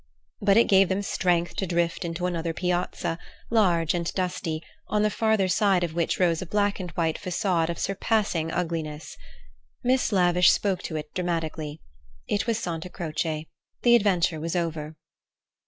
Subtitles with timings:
[0.41, 3.19] But it gave them strength to drift into another Piazza,
[3.51, 7.69] large and dusty, on the farther side of which rose a black and white façade
[7.69, 9.15] of surpassing ugliness.
[9.83, 11.81] Miss Lavish spoke to it dramatically.
[12.27, 13.45] It was Santa Croce.
[13.83, 14.95] The adventure was over.